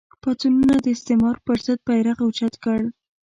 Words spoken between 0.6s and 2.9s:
د استعمار پر ضد بېرغ اوچت کړ